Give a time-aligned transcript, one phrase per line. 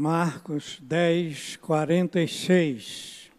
[0.00, 3.30] Marcos 10, 46.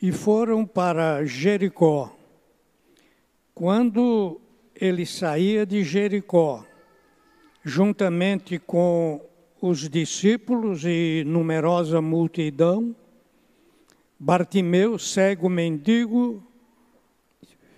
[0.00, 2.16] E foram para Jericó.
[3.54, 4.40] Quando
[4.74, 6.64] ele saía de Jericó,
[7.62, 9.20] juntamente com
[9.60, 12.96] os discípulos e numerosa multidão,
[14.18, 16.42] Bartimeu, cego mendigo,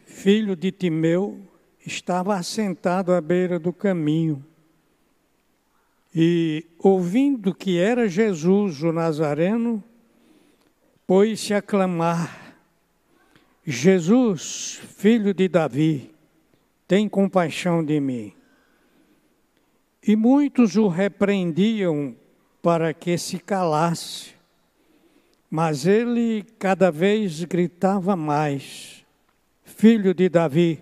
[0.07, 1.41] filho de Timeu,
[1.85, 4.54] estava assentado à beira do caminho.
[6.15, 9.83] E, ouvindo que era Jesus o Nazareno,
[11.07, 12.57] pôs-se a clamar:
[13.65, 16.15] Jesus, filho de Davi,
[16.87, 18.33] tem compaixão de mim.
[20.07, 22.15] E muitos o repreendiam
[22.63, 24.35] para que se calasse,
[25.51, 29.05] mas ele cada vez gritava mais:
[29.65, 30.81] Filho de Davi,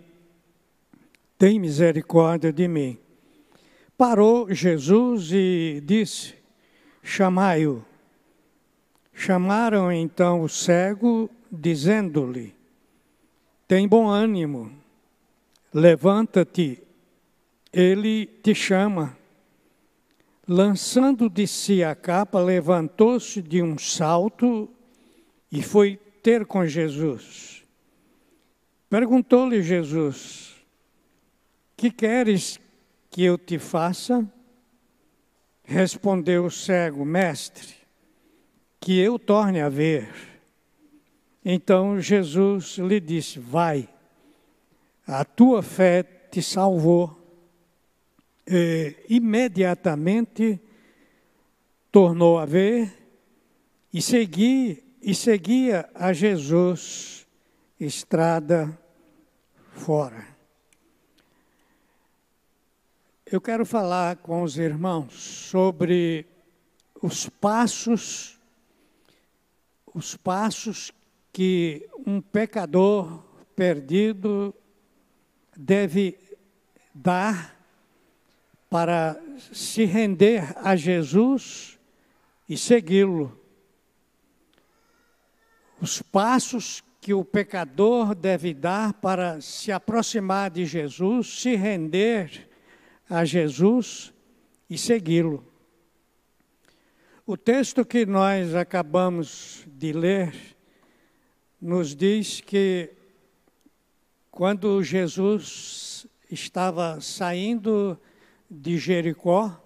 [1.39, 2.99] tem misericórdia de mim.
[4.03, 6.35] Parou Jesus e disse:
[7.05, 7.85] Chamai-o.
[9.15, 12.53] Chamaram então o cego, dizendo-lhe:
[13.69, 14.73] Tem bom ânimo,
[15.73, 16.83] levanta-te,
[17.73, 19.17] ele te chama.
[20.49, 24.69] Lançando de si a capa, levantou-se de um salto
[25.49, 27.63] e foi ter com Jesus.
[28.91, 30.57] Perguntou-lhe Jesus:
[31.77, 32.59] Que queres
[33.13, 34.27] que eu te faça?
[35.63, 37.75] Respondeu o cego, mestre,
[38.81, 40.09] que eu torne a ver.
[41.45, 43.87] Então Jesus lhe disse: Vai,
[45.07, 47.19] a tua fé te salvou.
[48.49, 50.59] E, imediatamente
[51.93, 52.93] tornou a ver
[53.93, 57.27] e, segui, e seguia a Jesus
[57.79, 58.77] estrada
[59.71, 60.32] fora.
[63.33, 66.27] Eu quero falar com os irmãos sobre
[67.01, 68.39] os passos,
[69.95, 70.93] os passos
[71.33, 73.25] que um pecador
[73.57, 74.55] perdido
[75.57, 76.19] deve
[76.95, 77.59] dar
[78.69, 79.19] para
[79.51, 81.79] se render a Jesus
[82.47, 83.41] e segui-lo.
[85.81, 92.52] Os passos que o pecador deve dar para se aproximar de Jesus, se render
[93.13, 94.11] a Jesus
[94.71, 95.45] e segui-lo.
[97.27, 100.35] O texto que nós acabamos de ler
[101.61, 102.91] nos diz que
[104.31, 108.01] quando Jesus estava saindo
[108.51, 109.61] de Jericó,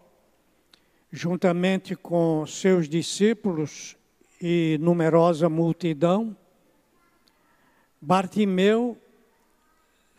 [1.13, 3.97] juntamente com seus discípulos
[4.43, 6.37] e numerosa multidão,
[8.01, 8.99] Bartimeu,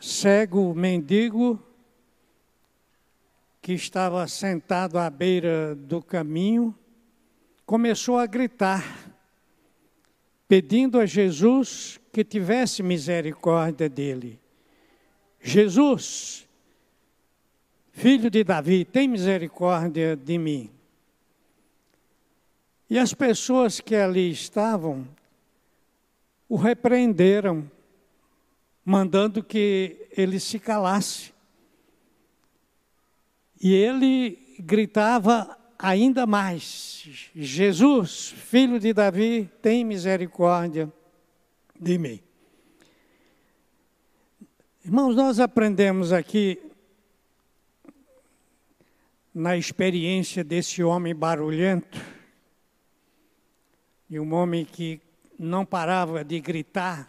[0.00, 1.62] cego mendigo,
[3.68, 6.74] que estava sentado à beira do caminho,
[7.66, 9.12] começou a gritar,
[10.48, 14.40] pedindo a Jesus que tivesse misericórdia dele.
[15.42, 16.48] Jesus,
[17.92, 20.70] filho de Davi, tem misericórdia de mim.
[22.88, 25.06] E as pessoas que ali estavam
[26.48, 27.70] o repreenderam,
[28.82, 31.36] mandando que ele se calasse.
[33.60, 40.92] E ele gritava ainda mais: Jesus, filho de Davi, tem misericórdia
[41.78, 42.20] de mim.
[44.84, 46.58] Irmãos, nós aprendemos aqui,
[49.34, 52.00] na experiência desse homem barulhento,
[54.08, 55.00] de um homem que
[55.38, 57.08] não parava de gritar,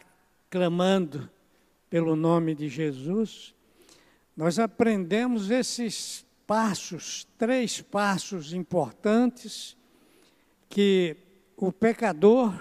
[0.49, 1.29] clamando
[1.89, 3.55] pelo nome de Jesus,
[4.35, 9.77] nós aprendemos esses passos, três passos importantes
[10.67, 11.15] que
[11.55, 12.59] o pecador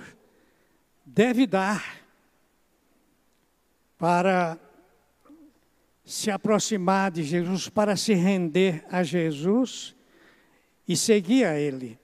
[1.06, 1.98] deve dar
[3.96, 4.58] para
[6.04, 9.96] se aproximar de Jesus, para se render a Jesus
[10.86, 11.98] e seguir a Ele.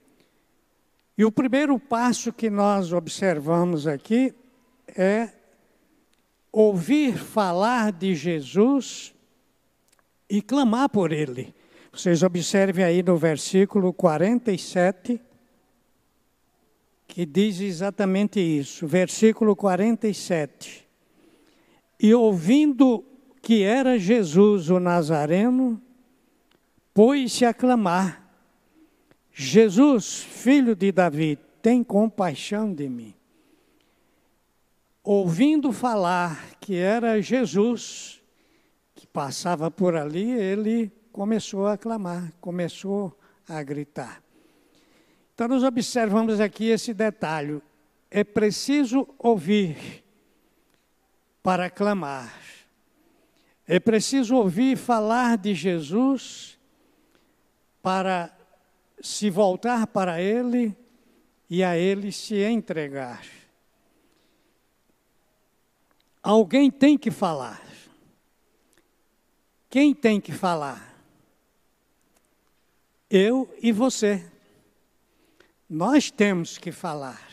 [1.15, 4.33] E o primeiro passo que nós observamos aqui
[4.87, 5.29] é
[6.51, 9.13] ouvir falar de Jesus
[10.27, 11.53] e clamar por Ele.
[11.95, 15.17] Vocês observem aí no versículo 47,
[17.07, 18.85] que diz exatamente isso.
[18.85, 20.85] Versículo 47.
[21.97, 23.01] E ouvindo
[23.41, 25.81] que era Jesus o Nazareno,
[26.93, 28.29] pôs-se a clamar:
[29.31, 33.13] Jesus, filho de Davi, tem compaixão de mim.
[35.01, 38.21] Ouvindo falar que era Jesus
[38.93, 43.17] que passava por ali, ele começou a clamar, começou
[43.47, 44.21] a gritar.
[45.33, 47.61] Então, nós observamos aqui esse detalhe.
[48.11, 50.03] É preciso ouvir
[51.41, 52.37] para clamar.
[53.65, 56.59] É preciso ouvir falar de Jesus
[57.81, 58.37] para
[59.01, 60.75] se voltar para Ele
[61.49, 63.23] e a Ele se entregar.
[66.21, 67.63] Alguém tem que falar.
[69.69, 70.94] Quem tem que falar?
[73.09, 74.25] Eu e você.
[75.69, 77.25] Nós temos que falar.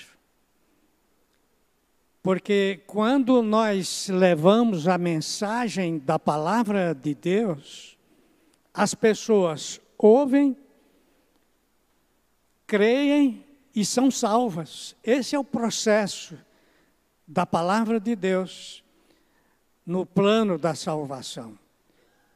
[2.23, 7.99] Porque quando nós levamos a mensagem da palavra de Deus,
[8.73, 10.57] as pessoas ouvem,
[12.67, 14.95] creem e são salvas.
[15.03, 16.39] Esse é o processo
[17.27, 18.85] da palavra de Deus
[19.85, 21.59] no plano da salvação.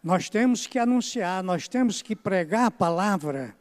[0.06, 3.56] Nós temos que anunciar, nós temos que pregar a palavra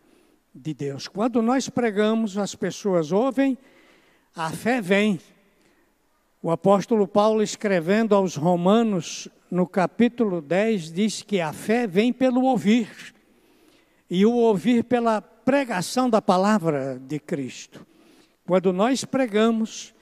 [0.53, 1.07] de Deus.
[1.07, 3.57] Quando nós pregamos, as pessoas ouvem,
[4.35, 5.19] a fé vem.
[6.43, 12.43] O apóstolo Paulo, escrevendo aos Romanos, no capítulo 10, diz que a fé vem pelo
[12.43, 12.91] ouvir,
[14.07, 17.83] e o ouvir pela pregação da palavra de Cristo.
[18.45, 19.95] Quando nós pregamos,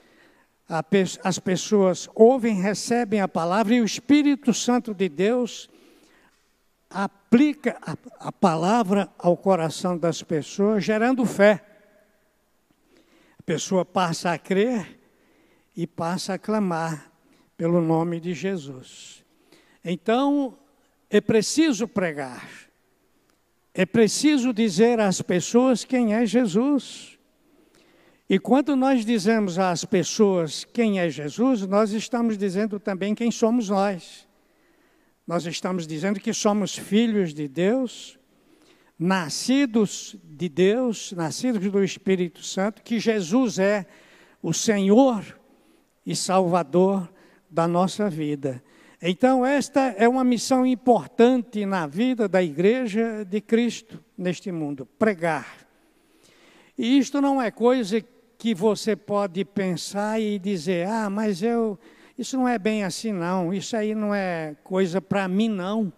[1.22, 5.70] as pessoas ouvem, recebem a palavra e o Espírito Santo de Deus
[6.94, 7.96] aplica a,
[8.28, 11.64] a palavra ao coração das pessoas, gerando fé.
[13.36, 15.00] A pessoa passa a crer
[15.76, 17.10] e passa a clamar
[17.56, 19.24] pelo nome de Jesus.
[19.84, 20.56] Então,
[21.10, 22.48] é preciso pregar,
[23.74, 27.18] é preciso dizer às pessoas quem é Jesus.
[28.30, 33.68] E quando nós dizemos às pessoas quem é Jesus, nós estamos dizendo também quem somos
[33.68, 34.23] nós.
[35.26, 38.18] Nós estamos dizendo que somos filhos de Deus,
[38.98, 43.86] nascidos de Deus, nascidos do Espírito Santo, que Jesus é
[44.42, 45.24] o Senhor
[46.04, 47.10] e Salvador
[47.50, 48.62] da nossa vida.
[49.00, 55.66] Então, esta é uma missão importante na vida da Igreja de Cristo neste mundo: pregar.
[56.76, 58.04] E isto não é coisa
[58.36, 61.78] que você pode pensar e dizer, ah, mas eu.
[62.16, 63.52] Isso não é bem assim, não.
[63.52, 65.92] Isso aí não é coisa para mim, não.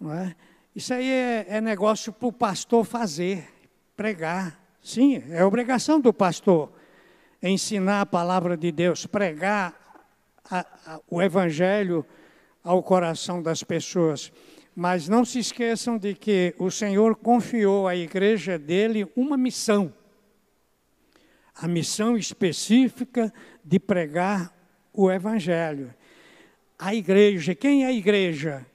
[0.00, 0.34] não é?
[0.74, 3.48] Isso aí é, é negócio para o pastor fazer,
[3.96, 4.60] pregar.
[4.82, 6.72] Sim, é obrigação do pastor
[7.42, 9.74] ensinar a palavra de Deus, pregar
[10.50, 12.04] a, a, o evangelho
[12.62, 14.32] ao coração das pessoas.
[14.74, 19.92] Mas não se esqueçam de que o Senhor confiou à igreja dele uma missão.
[21.54, 23.32] A missão específica
[23.64, 24.55] de pregar
[24.96, 25.94] o evangelho.
[26.78, 28.66] A igreja, quem é a igreja?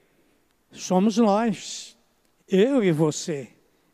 [0.70, 1.96] Somos nós,
[2.48, 3.48] eu e você.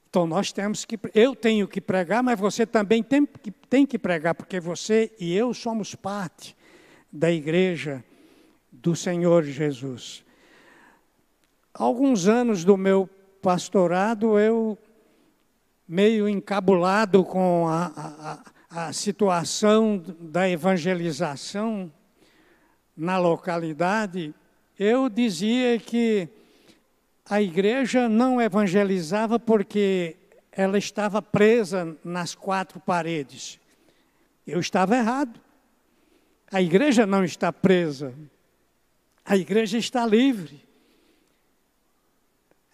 [0.09, 3.99] Então nós temos que, eu tenho que pregar, mas você também tem que, tem que
[3.99, 6.57] pregar, porque você e eu somos parte
[7.13, 8.05] da igreja
[8.71, 10.25] do Senhor Jesus.
[11.75, 13.09] Alguns anos do meu
[13.43, 14.79] pastorado, eu,
[15.89, 21.91] meio encabulado com a, a, a situação da evangelização
[22.99, 24.35] na localidade,
[24.77, 26.29] eu dizia que
[27.25, 30.17] a igreja não evangelizava porque
[30.51, 33.61] ela estava presa nas quatro paredes.
[34.45, 35.41] Eu estava errado.
[36.51, 38.13] A igreja não está presa.
[39.25, 40.67] A igreja está livre.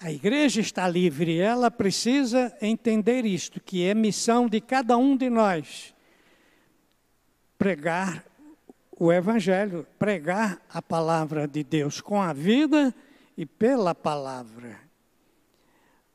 [0.01, 5.31] A igreja está livre, ela precisa entender isto, que é missão de cada um de
[5.31, 5.95] nós.
[7.57, 8.23] Pregar
[8.99, 12.95] o evangelho, pregar a palavra de Deus com a vida
[13.37, 14.79] e pela palavra.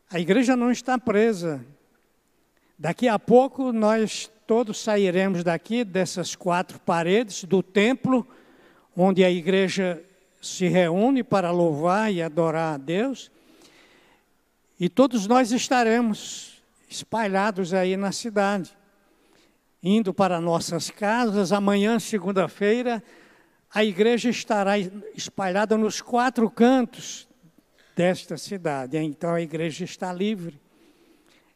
[0.09, 1.63] A igreja não está presa.
[2.77, 8.25] Daqui a pouco nós todos sairemos daqui, dessas quatro paredes do templo,
[8.95, 10.03] onde a igreja
[10.41, 13.29] se reúne para louvar e adorar a Deus,
[14.79, 18.75] e todos nós estaremos espalhados aí na cidade,
[19.81, 21.51] indo para nossas casas.
[21.51, 23.03] Amanhã, segunda-feira,
[23.73, 24.77] a igreja estará
[25.15, 27.27] espalhada nos quatro cantos
[27.95, 28.97] desta cidade.
[28.97, 30.59] Então a igreja está livre.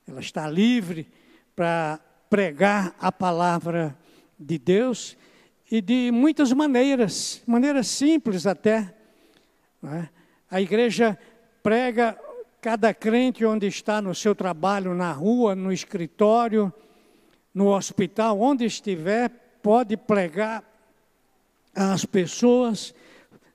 [0.08, 1.08] Ela está livre
[1.56, 2.00] para
[2.30, 3.98] pregar a palavra
[4.38, 5.16] de Deus
[5.72, 8.94] e de muitas maneiras, maneiras simples até.
[9.84, 10.10] É?
[10.50, 11.18] A igreja
[11.62, 12.18] prega
[12.62, 16.72] cada crente onde está no seu trabalho, na rua, no escritório,
[17.54, 19.30] no hospital, onde estiver,
[19.62, 20.64] pode pregar
[21.76, 22.94] às pessoas,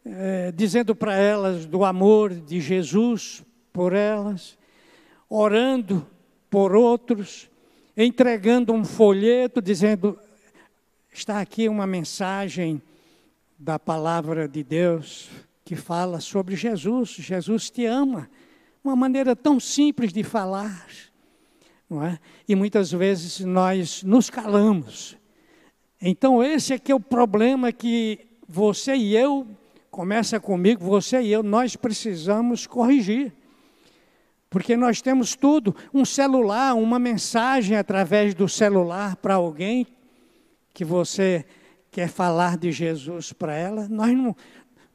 [0.05, 4.57] é, dizendo para elas do amor de Jesus por elas,
[5.29, 6.07] orando
[6.49, 7.51] por outros.
[7.97, 10.19] entregando um folheto dizendo:
[11.13, 12.81] está aqui uma mensagem
[13.59, 15.29] da palavra de Deus
[15.65, 17.11] que fala sobre Jesus.
[17.11, 18.31] Jesus te ama.
[18.83, 20.87] Uma maneira tão simples de falar.
[21.89, 22.19] Não é?
[22.47, 25.17] E muitas vezes nós nos calamos.
[26.01, 29.47] Então, esse aqui é o problema que você e eu,
[29.91, 33.33] começa comigo, você e eu, nós precisamos corrigir.
[34.51, 39.87] Porque nós temos tudo, um celular, uma mensagem através do celular para alguém
[40.73, 41.45] que você
[41.91, 43.89] quer falar de Jesus para ela.
[43.89, 44.37] Nós não,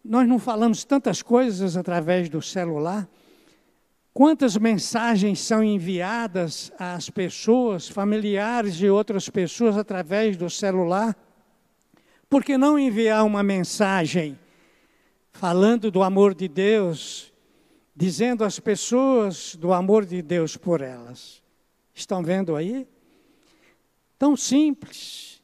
[0.03, 3.07] nós não falamos tantas coisas através do celular.
[4.13, 11.17] Quantas mensagens são enviadas às pessoas, familiares de outras pessoas através do celular?
[12.29, 14.37] Por que não enviar uma mensagem
[15.31, 17.33] falando do amor de Deus,
[17.95, 21.41] dizendo às pessoas do amor de Deus por elas?
[21.91, 22.87] Estão vendo aí?
[24.19, 25.41] Tão simples.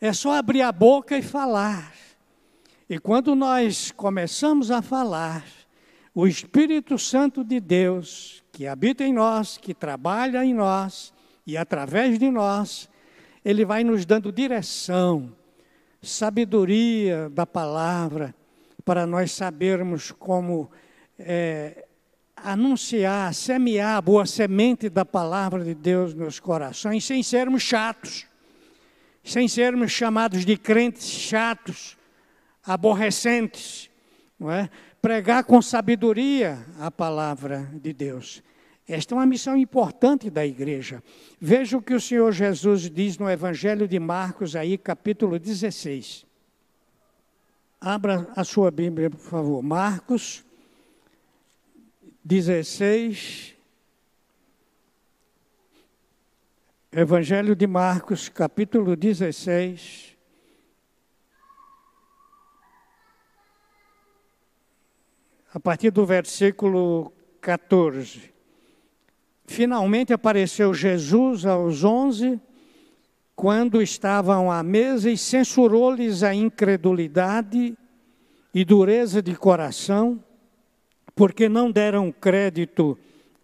[0.00, 1.92] É só abrir a boca e falar.
[2.88, 5.44] E quando nós começamos a falar,
[6.14, 11.12] o Espírito Santo de Deus, que habita em nós, que trabalha em nós
[11.44, 12.88] e através de nós,
[13.44, 15.34] ele vai nos dando direção,
[16.00, 18.32] sabedoria da palavra,
[18.84, 20.70] para nós sabermos como
[21.18, 21.84] é,
[22.36, 28.26] anunciar, semear a boa semente da palavra de Deus nos corações, sem sermos chatos,
[29.24, 31.96] sem sermos chamados de crentes chatos,
[32.62, 33.90] aborrecentes,
[34.38, 34.70] não é?
[35.04, 38.42] Pregar com sabedoria a palavra de Deus.
[38.88, 41.02] Esta é uma missão importante da igreja.
[41.38, 46.24] Veja o que o Senhor Jesus diz no Evangelho de Marcos, aí, capítulo 16.
[47.78, 49.62] Abra a sua Bíblia, por favor.
[49.62, 50.42] Marcos
[52.24, 53.54] 16.
[56.90, 60.13] Evangelho de Marcos, capítulo 16.
[65.54, 68.34] A partir do versículo 14.
[69.46, 72.40] Finalmente apareceu Jesus aos onze,
[73.36, 77.78] quando estavam à mesa, e censurou-lhes a incredulidade
[78.52, 80.20] e dureza de coração,
[81.14, 82.98] porque não deram crédito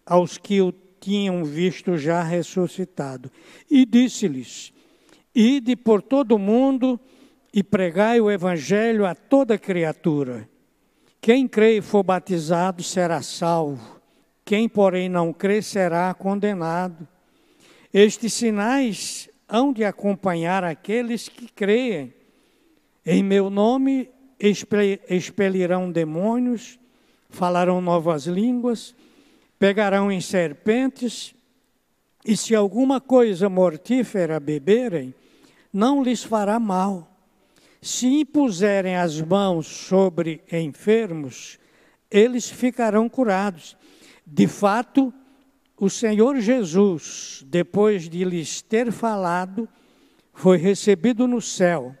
[0.05, 3.31] aos que o tinham visto já ressuscitado.
[3.69, 4.73] E disse-lhes:
[5.33, 6.99] Ide por todo o mundo
[7.53, 10.49] e pregai o evangelho a toda criatura.
[11.21, 14.01] Quem crê e for batizado será salvo,
[14.43, 17.07] quem, porém, não crê será condenado.
[17.93, 22.11] Estes sinais hão de acompanhar aqueles que creem.
[23.05, 24.09] Em meu nome
[25.07, 26.79] expelirão demônios,
[27.29, 28.95] falarão novas línguas,
[29.59, 31.35] pegarão em serpentes,
[32.25, 35.13] e se alguma coisa mortífera beberem,
[35.71, 37.10] não lhes fará mal
[37.81, 41.57] se impuserem as mãos sobre enfermos,
[42.09, 43.75] eles ficarão curados.
[44.25, 45.11] De fato,
[45.75, 49.67] o Senhor Jesus, depois de lhes ter falado,
[50.31, 51.95] foi recebido no céu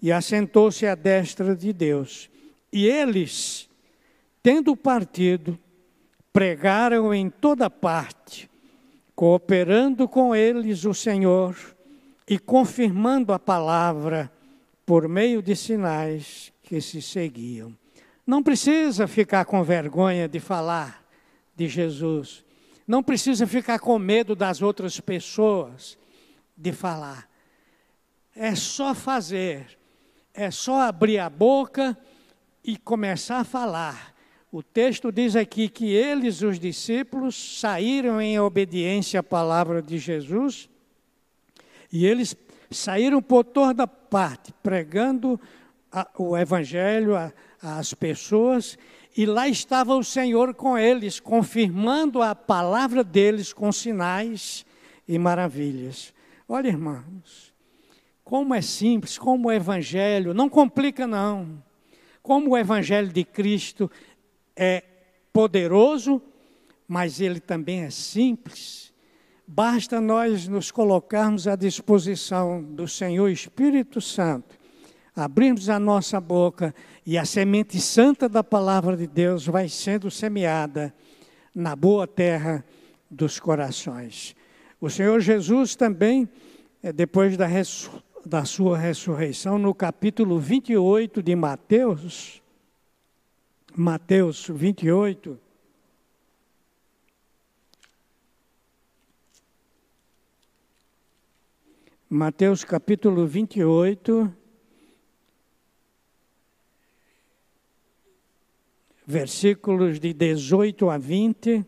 [0.00, 2.30] e assentou-se à destra de Deus.
[2.72, 3.68] E eles,
[4.40, 5.58] tendo partido,
[6.32, 8.48] pregaram em toda parte,
[9.16, 11.56] cooperando com eles o Senhor
[12.28, 14.30] e confirmando a palavra
[14.84, 17.76] por meio de sinais que se seguiam.
[18.26, 21.04] Não precisa ficar com vergonha de falar
[21.56, 22.44] de Jesus.
[22.86, 25.98] Não precisa ficar com medo das outras pessoas
[26.56, 27.28] de falar.
[28.34, 29.78] É só fazer.
[30.32, 31.96] É só abrir a boca
[32.64, 34.14] e começar a falar.
[34.52, 40.68] O texto diz aqui que eles, os discípulos, saíram em obediência à palavra de Jesus
[41.92, 42.36] e eles
[42.70, 45.40] saíram por toda parte, pregando
[45.90, 47.14] a, o Evangelho
[47.60, 48.78] às pessoas,
[49.16, 54.64] e lá estava o Senhor com eles, confirmando a palavra deles com sinais
[55.06, 56.14] e maravilhas.
[56.48, 57.52] Olha, irmãos,
[58.22, 61.62] como é simples, como o Evangelho, não complica não.
[62.22, 63.90] Como o Evangelho de Cristo
[64.54, 64.84] é
[65.32, 66.22] poderoso,
[66.86, 68.89] mas ele também é simples
[69.52, 74.56] Basta nós nos colocarmos à disposição do Senhor Espírito Santo,
[75.14, 76.72] abrirmos a nossa boca
[77.04, 80.94] e a semente santa da palavra de Deus vai sendo semeada
[81.52, 82.64] na boa terra
[83.10, 84.36] dos corações.
[84.80, 86.28] O Senhor Jesus também,
[86.80, 87.48] eh, depois da,
[88.24, 92.40] da sua ressurreição, no capítulo 28 de Mateus,
[93.74, 95.36] Mateus 28,
[102.12, 104.34] Mateus capítulo 28,
[109.06, 111.64] versículos de 18 a 20.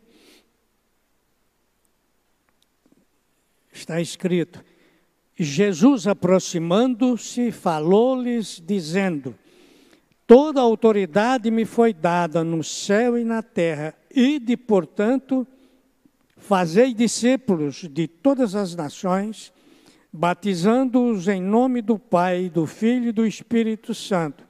[3.72, 4.64] Está escrito:
[5.38, 9.38] Jesus, aproximando-se, falou-lhes, dizendo:
[10.26, 15.46] Toda autoridade me foi dada no céu e na terra, e de, portanto,
[16.36, 19.52] fazei discípulos de todas as nações,
[20.12, 24.44] batizando-os em nome do Pai, do Filho e do Espírito Santo,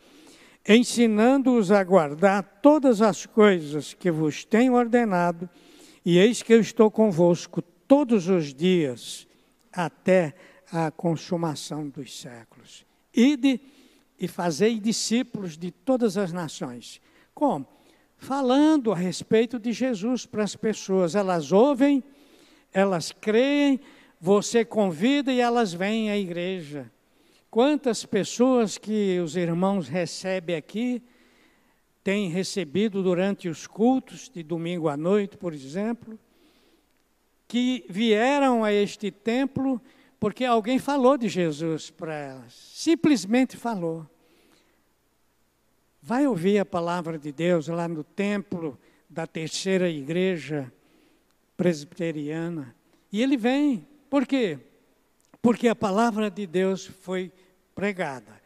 [0.69, 5.49] ensinando-os a guardar todas as coisas que vos tenho ordenado,
[6.05, 9.27] e eis que eu estou convosco todos os dias,
[9.73, 10.35] até
[10.73, 12.85] a consumação dos séculos.
[13.15, 13.61] Ide
[14.19, 17.01] e fazei discípulos de todas as nações.
[17.35, 17.67] Como?
[18.17, 21.15] Falando a respeito de Jesus para as pessoas.
[21.15, 22.03] Elas ouvem,
[22.73, 23.81] elas creem,
[24.25, 26.89] você convida e elas vêm à igreja.
[27.51, 31.03] Quantas pessoas que os irmãos recebem aqui
[32.05, 36.17] têm recebido durante os cultos de domingo à noite, por exemplo,
[37.49, 39.83] que vieram a este templo
[40.21, 44.09] porque alguém falou de Jesus para elas, simplesmente falou.
[46.01, 48.79] Vai ouvir a palavra de Deus lá no templo
[49.11, 50.73] da terceira igreja
[51.57, 52.73] presbiteriana.
[53.11, 53.91] E ele vem.
[54.13, 54.59] Por quê?
[55.41, 57.33] Porque a palavra de Deus foi
[57.75, 58.43] pregada,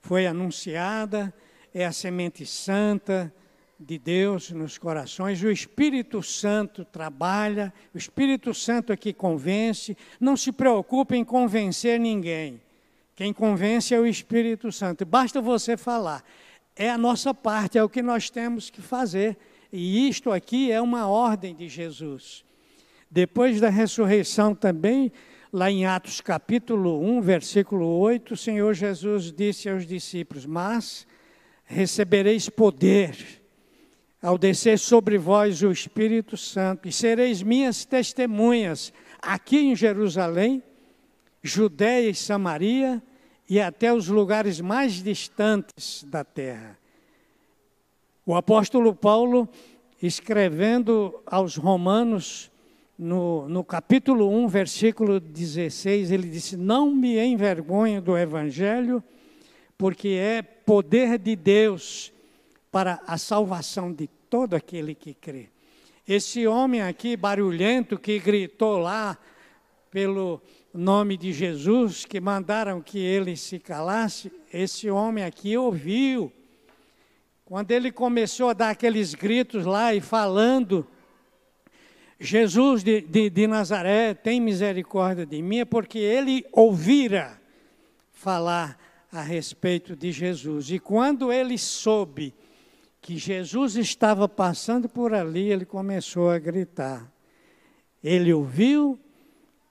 [0.00, 1.30] foi anunciada,
[1.74, 3.30] é a semente santa,
[3.78, 10.38] de Deus nos corações, o Espírito Santo trabalha, o Espírito Santo é que convence, não
[10.38, 12.58] se preocupe em convencer ninguém.
[13.14, 15.04] Quem convence é o Espírito Santo.
[15.04, 16.24] Basta você falar.
[16.74, 19.36] É a nossa parte, é o que nós temos que fazer.
[19.70, 22.42] E isto aqui é uma ordem de Jesus.
[23.10, 25.10] Depois da ressurreição também,
[25.52, 31.06] lá em Atos capítulo 1, versículo 8, o Senhor Jesus disse aos discípulos: Mas
[31.64, 33.16] recebereis poder
[34.22, 40.62] ao descer sobre vós o Espírito Santo, e sereis minhas testemunhas aqui em Jerusalém,
[41.42, 43.02] Judéia e Samaria
[43.48, 46.78] e até os lugares mais distantes da terra.
[48.24, 49.48] O apóstolo Paulo,
[50.00, 52.49] escrevendo aos Romanos,
[53.00, 59.02] no, no capítulo 1, versículo 16, ele disse: Não me envergonho do Evangelho,
[59.78, 62.12] porque é poder de Deus
[62.70, 65.48] para a salvação de todo aquele que crê.
[66.06, 69.16] Esse homem aqui, barulhento, que gritou lá
[69.90, 70.42] pelo
[70.74, 76.30] nome de Jesus, que mandaram que ele se calasse, esse homem aqui ouviu.
[77.46, 80.86] Quando ele começou a dar aqueles gritos lá e falando,
[82.20, 87.40] Jesus de, de, de Nazaré, tem misericórdia de mim, é porque ele ouvira
[88.12, 88.78] falar
[89.10, 90.70] a respeito de Jesus.
[90.70, 92.34] E quando ele soube
[93.00, 97.10] que Jesus estava passando por ali, ele começou a gritar.
[98.04, 99.00] Ele ouviu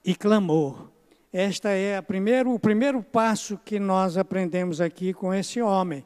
[0.04, 0.90] e clamou.
[1.32, 6.04] Esta é a primeiro, o primeiro passo que nós aprendemos aqui com esse homem,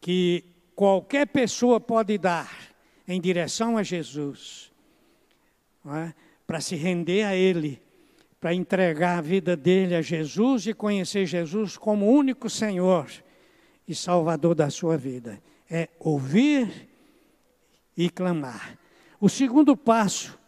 [0.00, 0.44] que
[0.76, 2.56] qualquer pessoa pode dar
[3.08, 4.70] em direção a Jesus,
[5.94, 6.14] é?
[6.46, 7.80] para se render a Ele,
[8.40, 13.10] para entregar a vida dele a Jesus e conhecer Jesus como único Senhor
[13.86, 16.88] e Salvador da sua vida é ouvir
[17.96, 18.78] e clamar.
[19.20, 20.38] O segundo passo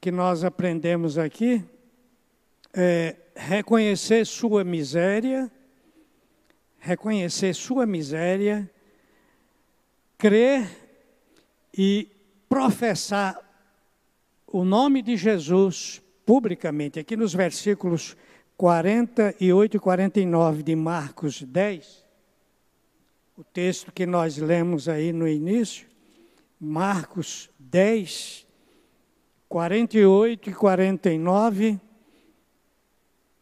[0.00, 1.62] que nós aprendemos aqui
[2.72, 5.50] é reconhecer sua miséria,
[6.78, 8.68] reconhecer sua miséria,
[10.16, 10.68] crer
[11.76, 12.08] e
[12.48, 13.38] professar
[14.50, 16.98] o nome de Jesus publicamente.
[16.98, 18.16] Aqui nos versículos
[18.56, 22.04] 48 e 49 de Marcos 10,
[23.36, 25.86] o texto que nós lemos aí no início,
[26.58, 28.46] Marcos 10,
[29.48, 31.80] 48 e 49,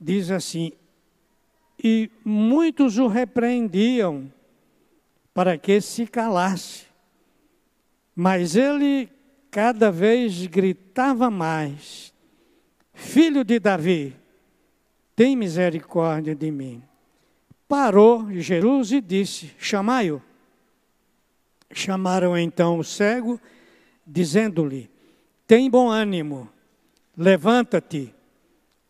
[0.01, 0.73] diz assim:
[1.83, 4.33] E muitos o repreendiam
[5.35, 6.87] para que se calasse,
[8.15, 9.11] mas ele
[9.51, 12.13] cada vez gritava mais:
[12.93, 14.17] Filho de Davi,
[15.15, 16.83] tem misericórdia de mim
[17.69, 20.23] parou Jesus e disse: Chamai-o.
[21.71, 23.39] Chamaram então o cego,
[24.07, 24.91] dizendo-lhe:
[25.47, 26.49] Tem bom ânimo,
[27.17, 28.13] levanta-te,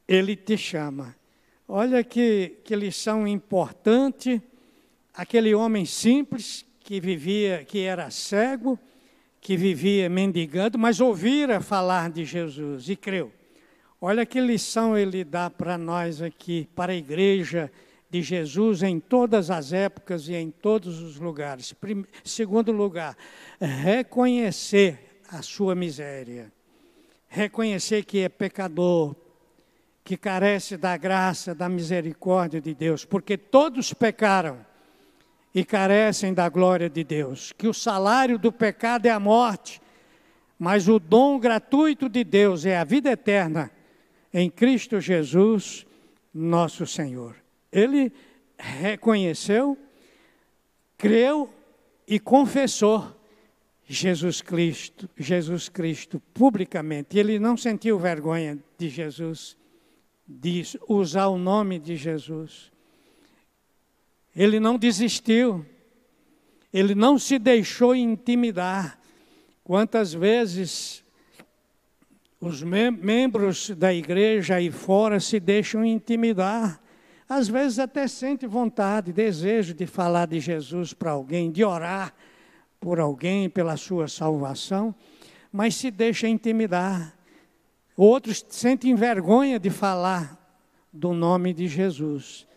[0.07, 1.17] ele te chama.
[1.67, 4.41] Olha que, que lição importante.
[5.13, 8.79] Aquele homem simples que vivia, que era cego,
[9.41, 13.33] que vivia mendigando, mas ouvira falar de Jesus e creu.
[14.01, 17.71] Olha que lição ele dá para nós aqui, para a igreja
[18.11, 21.75] de Jesus em todas as épocas e em todos os lugares.
[22.25, 23.17] segundo lugar,
[23.61, 26.53] reconhecer a sua miséria.
[27.29, 29.15] Reconhecer que é pecador,
[30.03, 34.65] que carece da graça, da misericórdia de Deus, porque todos pecaram
[35.55, 37.53] e carecem da glória de Deus.
[37.53, 39.81] Que o salário do pecado é a morte,
[40.59, 43.71] mas o dom gratuito de Deus é a vida eterna
[44.33, 45.87] em Cristo Jesus,
[46.33, 47.37] nosso Senhor.
[47.73, 48.13] Ele
[48.59, 49.79] reconheceu,
[50.97, 51.53] creu
[52.07, 53.17] e confessou
[53.87, 57.19] Jesus Cristo, Jesus Cristo publicamente.
[57.19, 59.57] Ele não sentiu vergonha de Jesus,
[60.27, 62.71] de usar o nome de Jesus.
[64.39, 65.67] Ele não desistiu.
[66.73, 68.97] Ele não se deixou intimidar.
[69.65, 71.05] Quantas vezes
[72.41, 76.81] os mem membros da igreja aí fora se deixam intimidar.
[77.29, 82.15] Às vezes até sente vontade, desejo de falar de Jesus para alguém, de orar
[82.79, 84.95] por alguém pela sua salvação,
[85.51, 87.13] mas se deixa intimidar.
[87.97, 90.39] Outros sentem vergonha de falar
[90.93, 92.48] do nome de Jesus.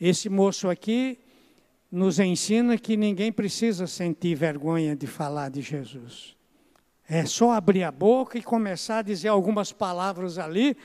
[0.00, 1.18] Esse moço aqui
[1.90, 6.36] nos ensina que ninguém precisa sentir vergonha de falar de Jesus.
[7.08, 10.76] É só abrir a boca e começar a dizer algumas palavras ali,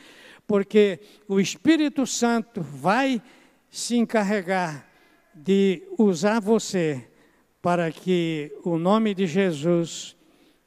[0.47, 3.21] porque o Espírito Santo vai
[3.69, 4.87] se encarregar
[5.33, 7.07] de usar você
[7.61, 10.15] para que o nome de Jesus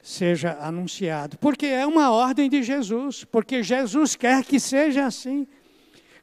[0.00, 1.36] seja anunciado.
[1.38, 5.46] Porque é uma ordem de Jesus, porque Jesus quer que seja assim.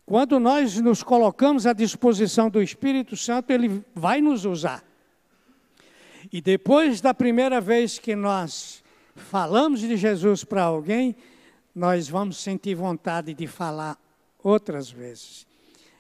[0.06, 4.84] Quando nós nos colocamos à disposição do Espírito Santo, ele vai nos usar.
[6.32, 8.84] E depois da primeira vez que nós
[9.15, 11.15] falamos de Jesus para alguém,
[11.74, 13.98] nós vamos sentir vontade de falar
[14.44, 15.48] outras vezes.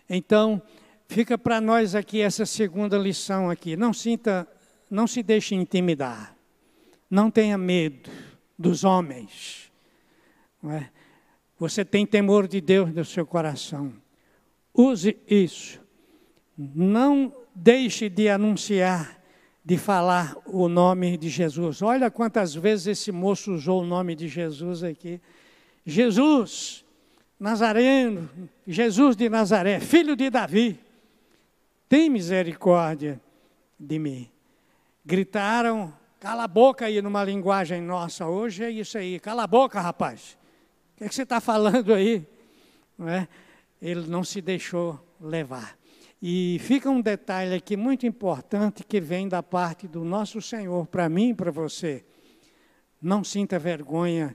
[0.07, 0.61] Então,
[1.07, 3.75] fica para nós aqui essa segunda lição aqui.
[3.75, 4.47] Não sinta,
[4.89, 6.35] não se deixe intimidar.
[7.09, 8.09] Não tenha medo
[8.57, 9.71] dos homens.
[10.63, 10.89] É?
[11.57, 13.93] Você tem temor de Deus no seu coração.
[14.73, 15.79] Use isso.
[16.57, 19.21] Não deixe de anunciar
[19.63, 21.81] de falar o nome de Jesus.
[21.81, 25.19] Olha quantas vezes esse moço usou o nome de Jesus aqui.
[25.83, 26.85] Jesus,
[27.39, 28.29] Nazareno,
[28.67, 30.79] Jesus de Nazaré, filho de Davi,
[31.89, 33.19] tem misericórdia
[33.79, 34.29] de mim.
[35.03, 39.79] Gritaram, cala a boca aí numa linguagem nossa, hoje é isso aí, cala a boca,
[39.79, 40.37] rapaz.
[40.95, 42.25] O que, é que você está falando aí?
[42.97, 43.27] Não é?
[43.81, 45.77] Ele não se deixou levar.
[46.21, 51.09] E fica um detalhe aqui muito importante que vem da parte do nosso Senhor para
[51.09, 52.05] mim e para você.
[53.01, 54.33] Não sinta vergonha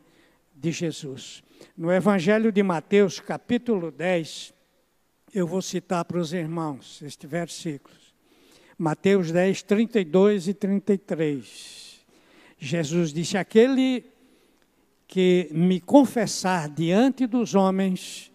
[0.55, 1.42] de Jesus.
[1.75, 4.53] No Evangelho de Mateus, capítulo 10,
[5.33, 8.14] eu vou citar para os irmãos estes versículos.
[8.77, 12.05] Mateus 10, 32 e 33.
[12.59, 14.05] Jesus disse: Aquele
[15.11, 18.31] que me confessar diante dos homens,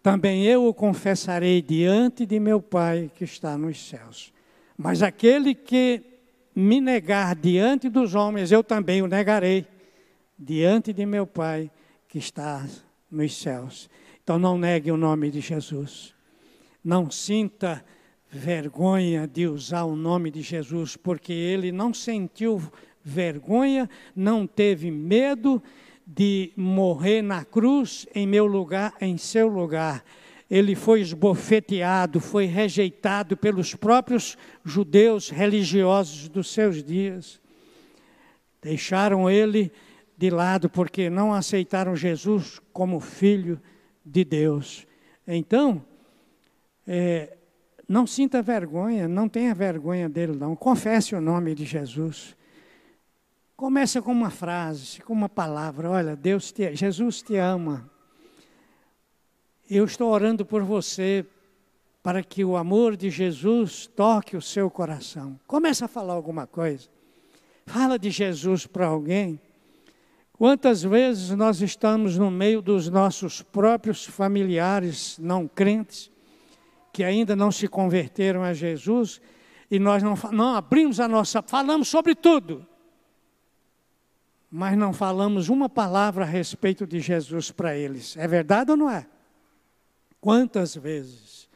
[0.00, 4.32] também eu o confessarei diante de meu Pai que está nos céus.
[4.78, 6.00] Mas aquele que
[6.54, 9.66] me negar diante dos homens, eu também o negarei
[10.38, 11.68] diante de meu Pai
[12.06, 12.64] que está
[13.10, 13.90] nos céus.
[14.22, 16.14] Então não negue o nome de Jesus.
[16.84, 17.84] Não sinta
[18.30, 22.62] vergonha de usar o nome de Jesus, porque ele não sentiu
[23.02, 25.62] vergonha, não teve medo
[26.06, 30.04] de morrer na cruz em meu lugar, em seu lugar.
[30.50, 37.40] Ele foi esbofeteado, foi rejeitado pelos próprios judeus religiosos dos seus dias.
[38.60, 39.70] Deixaram ele
[40.18, 43.60] de lado porque não aceitaram Jesus como filho
[44.04, 44.86] de Deus.
[45.26, 45.84] Então,
[46.86, 47.36] é,
[47.88, 50.56] não sinta vergonha, não tenha vergonha dele, não.
[50.56, 52.36] Confesse o nome de Jesus.
[53.60, 55.90] Começa com uma frase, com uma palavra.
[55.90, 57.90] Olha, Deus te, Jesus te ama.
[59.68, 61.26] Eu estou orando por você
[62.02, 65.38] para que o amor de Jesus toque o seu coração.
[65.46, 66.88] Começa a falar alguma coisa.
[67.66, 69.38] Fala de Jesus para alguém.
[70.32, 76.10] Quantas vezes nós estamos no meio dos nossos próprios familiares não crentes,
[76.94, 79.20] que ainda não se converteram a Jesus,
[79.70, 82.66] e nós não, não abrimos a nossa, falamos sobre tudo,
[84.50, 88.16] mas não falamos uma palavra a respeito de Jesus para eles.
[88.16, 89.06] É verdade ou não é?
[90.20, 91.48] Quantas vezes?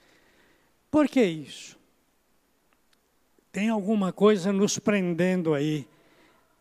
[0.90, 1.76] Por que isso?
[3.50, 5.86] Tem alguma coisa nos prendendo aí.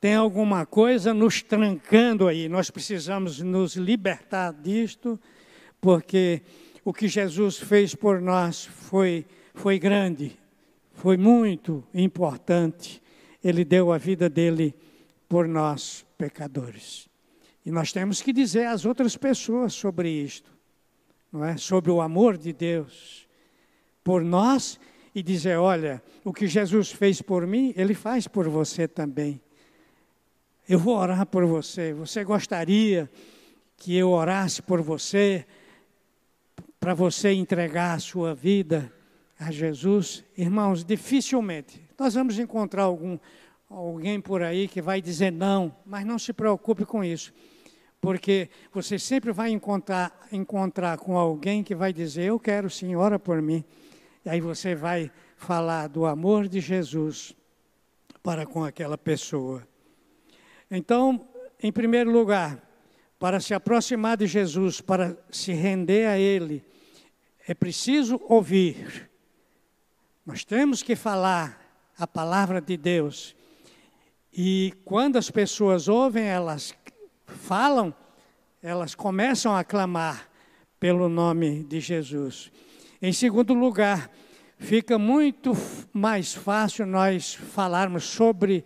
[0.02, 2.50] tem alguma coisa nos trancando aí.
[2.50, 5.18] Nós precisamos nos libertar disto,
[5.80, 6.42] porque
[6.84, 10.38] o que Jesus fez por nós foi, foi grande,
[10.92, 13.02] foi muito importante.
[13.42, 14.76] Ele deu a vida dele
[15.30, 17.10] por nós, pecadores.
[17.66, 20.52] E nós temos que dizer às outras pessoas sobre isto,
[21.32, 21.58] não é?
[21.58, 23.28] Sobre o amor de Deus
[24.04, 24.80] por nós
[25.16, 29.42] e dizer, olha, o que Jesus fez por mim, ele faz por você também.
[30.68, 31.94] Eu vou orar por você.
[31.94, 33.10] Você gostaria
[33.78, 35.46] que eu orasse por você,
[36.80, 38.92] para você entregar a sua vida
[39.40, 40.24] a Jesus?
[40.38, 43.18] Irmãos, dificilmente nós vamos encontrar algum,
[43.74, 47.34] alguém por aí que vai dizer não, mas não se preocupe com isso.
[48.00, 53.18] Porque você sempre vai encontrar, encontrar com alguém que vai dizer: Eu quero, sim, ora
[53.18, 53.64] por mim.
[54.26, 57.36] E aí você vai falar do amor de Jesus
[58.22, 59.68] para com aquela pessoa.
[60.70, 61.28] Então,
[61.62, 62.62] em primeiro lugar,
[63.20, 66.64] para se aproximar de Jesus, para se render a Ele,
[67.48, 69.10] é preciso ouvir.
[70.26, 71.62] Nós temos que falar
[71.98, 73.36] a palavra de Deus.
[74.36, 76.74] E quando as pessoas ouvem, elas
[77.28, 77.94] falam,
[78.64, 80.28] elas começam a clamar
[80.80, 82.52] pelo nome de Jesus.
[83.00, 84.10] Em segundo lugar,
[84.58, 85.52] fica muito
[85.94, 88.66] mais fácil nós falarmos sobre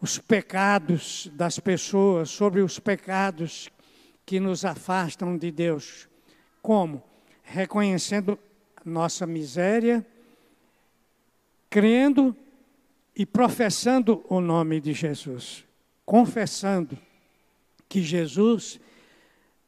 [0.00, 3.68] os pecados das pessoas, sobre os pecados
[4.24, 6.08] que nos afastam de Deus.
[6.62, 7.02] Como?
[7.42, 8.38] Reconhecendo
[8.84, 10.06] nossa miséria,
[11.68, 12.34] crendo
[13.18, 15.64] e professando o nome de Jesus,
[16.06, 16.96] confessando
[17.88, 18.78] que Jesus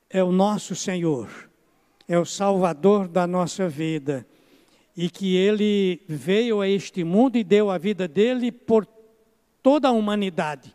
[0.09, 1.51] é o nosso Senhor,
[2.07, 4.25] é o Salvador da nossa vida
[4.97, 8.87] e que ele veio a este mundo e deu a vida dele por
[9.61, 10.73] toda a humanidade,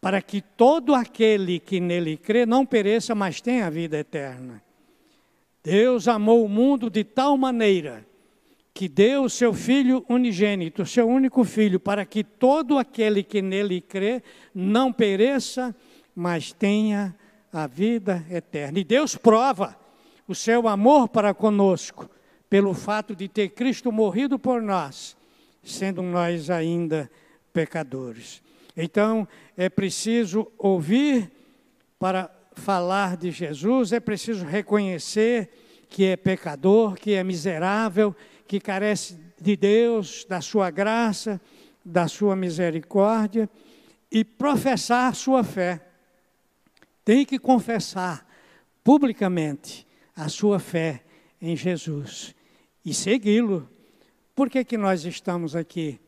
[0.00, 4.62] para que todo aquele que nele crê não pereça, mas tenha a vida eterna.
[5.62, 8.06] Deus amou o mundo de tal maneira
[8.72, 13.80] que deu o seu Filho unigênito, seu único Filho, para que todo aquele que nele
[13.80, 14.22] crê
[14.54, 15.74] não pereça,
[16.14, 17.14] mas tenha
[17.52, 18.78] a vida eterna.
[18.78, 19.76] E Deus prova
[20.26, 22.08] o seu amor para conosco,
[22.48, 25.16] pelo fato de ter Cristo morrido por nós,
[25.62, 27.10] sendo nós ainda
[27.52, 28.42] pecadores.
[28.76, 31.30] Então, é preciso ouvir
[31.98, 35.50] para falar de Jesus, é preciso reconhecer
[35.88, 38.14] que é pecador, que é miserável,
[38.50, 41.40] que carece de Deus, da sua graça,
[41.84, 43.48] da sua misericórdia
[44.10, 45.80] e professar sua fé.
[47.04, 48.26] Tem que confessar
[48.82, 49.86] publicamente
[50.16, 51.04] a sua fé
[51.40, 52.34] em Jesus
[52.84, 53.70] e segui-lo.
[54.34, 56.00] Por que, que nós estamos aqui?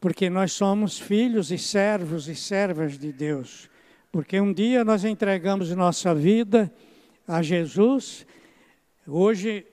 [0.00, 3.70] porque nós somos filhos e servos e servas de Deus.
[4.10, 6.74] Porque um dia nós entregamos nossa vida
[7.24, 8.26] a Jesus,
[9.06, 9.64] hoje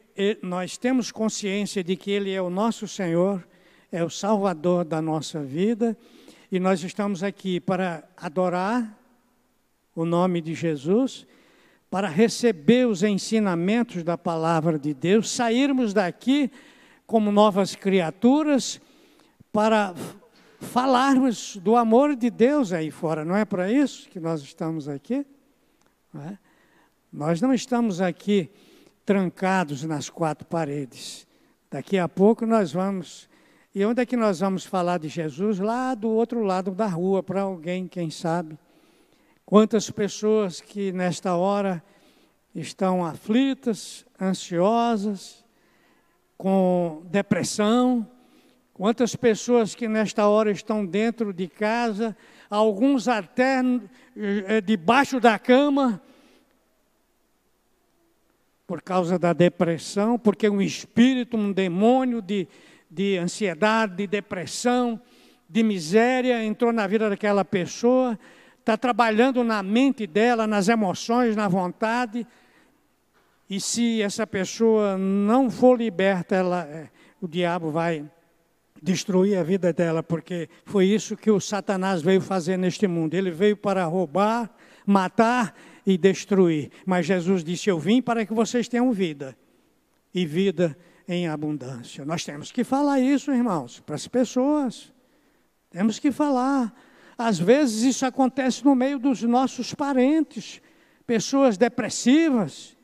[0.41, 3.45] nós temos consciência de que Ele é o nosso Senhor,
[3.91, 5.97] é o Salvador da nossa vida,
[6.51, 8.97] e nós estamos aqui para adorar
[9.95, 11.25] o nome de Jesus,
[11.89, 16.51] para receber os ensinamentos da palavra de Deus, sairmos daqui
[17.07, 18.79] como novas criaturas,
[19.51, 19.95] para
[20.59, 23.23] falarmos do amor de Deus aí fora.
[23.23, 25.25] Não é para isso que nós estamos aqui?
[26.13, 26.37] Não é?
[27.11, 28.51] Nós não estamos aqui
[29.09, 31.25] trancados nas quatro paredes.
[31.71, 33.27] Daqui a pouco nós vamos.
[33.73, 35.57] E onde é que nós vamos falar de Jesus?
[35.57, 38.55] Lá do outro lado da rua, para alguém, quem sabe.
[39.47, 41.83] Quantas pessoas que nesta hora
[42.53, 45.43] estão aflitas, ansiosas,
[46.37, 48.07] com depressão,
[48.79, 52.15] Quantas pessoas que nesta hora estão dentro de casa,
[52.49, 53.61] alguns até
[54.45, 56.01] é, debaixo da cama,
[58.69, 62.47] por causa da depressão, porque um espírito, um demônio de,
[62.87, 65.01] de ansiedade, de depressão,
[65.49, 68.17] de miséria entrou na vida daquela pessoa,
[68.59, 72.27] está trabalhando na mente dela, nas emoções, na vontade,
[73.49, 78.05] e se essa pessoa não for liberta, ela, é, o diabo vai
[78.79, 83.15] destruir a vida dela, porque foi isso que o Satanás veio fazer neste mundo.
[83.15, 84.47] Ele veio para roubar,
[84.85, 85.55] matar
[85.85, 86.71] e destruir.
[86.85, 89.37] Mas Jesus disse: Eu vim para que vocês tenham vida
[90.13, 92.05] e vida em abundância.
[92.05, 94.93] Nós temos que falar isso, irmãos, para as pessoas.
[95.69, 96.73] Temos que falar.
[97.17, 100.61] Às vezes isso acontece no meio dos nossos parentes,
[101.05, 102.77] pessoas depressivas,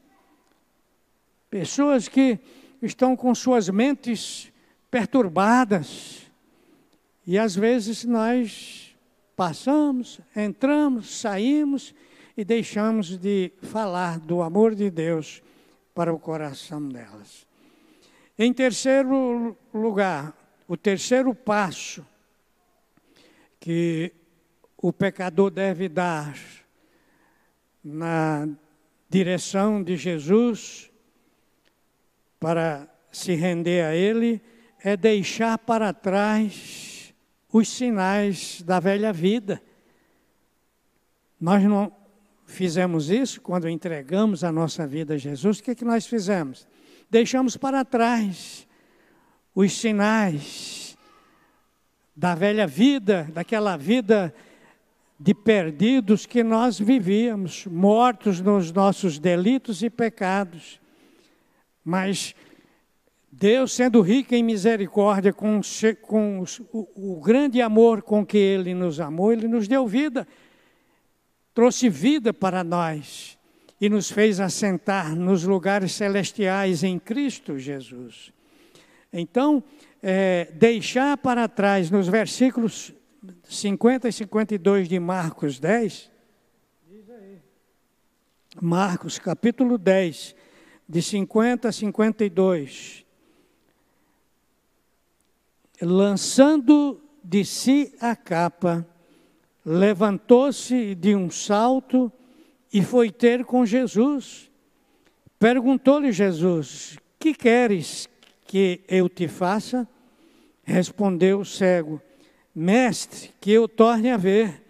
[1.50, 2.40] pessoas que
[2.82, 4.52] estão com suas mentes
[4.92, 6.22] perturbadas.
[7.26, 8.96] E às vezes nós
[9.36, 11.94] passamos, entramos, saímos
[12.38, 15.42] e deixamos de falar do amor de Deus
[15.94, 17.48] para o coração delas.
[18.38, 20.36] Em terceiro lugar,
[20.68, 22.06] o terceiro passo
[23.60, 24.12] que
[24.78, 26.38] o pecador deve dar
[27.84, 28.48] na
[29.10, 30.92] direção de Jesus
[32.40, 34.42] para se render a Ele
[34.84, 37.14] é deixar para trás
[37.52, 39.62] os sinais da velha vida.
[41.40, 41.92] Nós não
[42.46, 45.60] fizemos isso quando entregamos a nossa vida a Jesus.
[45.60, 46.68] O que, é que nós fizemos?
[47.10, 48.68] Deixamos para trás
[49.54, 50.98] os sinais
[52.16, 54.34] da velha vida, daquela vida
[55.20, 60.80] de perdidos que nós vivíamos, mortos nos nossos delitos e pecados.
[61.84, 62.36] Mas
[63.32, 65.60] Deus, sendo rico em misericórdia, com,
[66.02, 70.28] com o, o grande amor com que Ele nos amou, Ele nos deu vida,
[71.56, 73.40] trouxe vida para nós
[73.80, 78.34] e nos fez assentar nos lugares celestiais em Cristo Jesus.
[79.12, 79.64] Então,
[80.04, 82.94] é, deixar para trás, nos versículos
[83.46, 86.12] 50 e 52 de Marcos 10,
[88.62, 90.36] Marcos capítulo 10,
[90.88, 93.06] de 50 a 52.
[95.82, 98.88] Lançando de si a capa,
[99.66, 102.12] levantou-se de um salto
[102.72, 104.52] e foi ter com Jesus.
[105.40, 108.08] Perguntou-lhe Jesus: Que queres
[108.46, 109.88] que eu te faça?
[110.64, 112.02] Respondeu o cego:
[112.54, 114.64] Mestre, que eu torne a ver.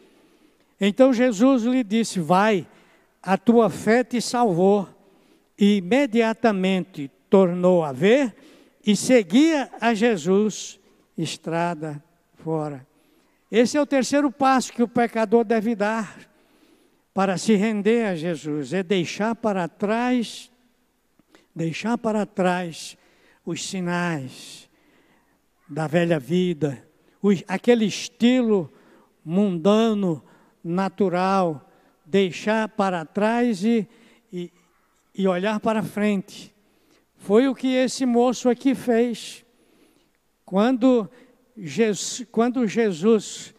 [0.80, 2.66] Então Jesus lhe disse: Vai,
[3.22, 4.88] a tua fé te salvou.
[5.58, 8.36] E imediatamente tornou a ver
[8.86, 10.78] e seguia a Jesus
[11.18, 12.04] estrada
[12.44, 12.86] fora.
[13.58, 16.30] Esse é o terceiro passo que o pecador deve dar
[17.14, 20.52] para se render a Jesus, é deixar para trás,
[21.56, 22.98] deixar para trás
[23.46, 24.70] os sinais
[25.70, 26.86] da velha vida,
[27.48, 28.70] aquele estilo
[29.24, 30.22] mundano,
[30.62, 31.66] natural,
[32.06, 33.88] deixar para trás e,
[34.34, 34.52] e,
[35.18, 36.54] e olhar para frente.
[37.16, 39.46] Foi o que esse moço aqui fez.
[40.44, 41.10] Quando
[41.58, 43.54] Jesus, quando Jesus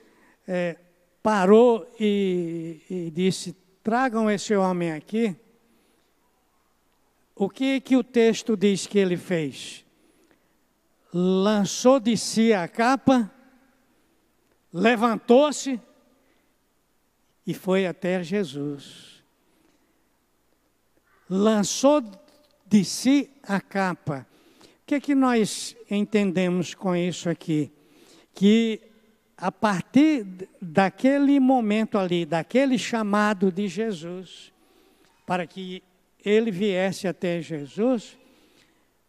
[0.47, 0.77] é,
[1.23, 5.35] parou e, e, disse: Tragam esse homem aqui,
[7.35, 9.85] o que, que o texto diz que ele fez?
[11.13, 13.31] Lançou de si a capa
[14.73, 15.81] levantou-se
[17.47, 19.23] e foi até Jesus.
[21.29, 22.03] Lançou
[22.67, 24.27] de si a capa.
[24.63, 27.73] O que é que nós entendemos com isso aqui?
[28.37, 28.81] Que
[29.37, 30.27] a partir
[30.63, 34.53] daquele momento ali, daquele chamado de Jesus,
[35.27, 35.83] para que
[36.25, 38.17] ele viesse até Jesus,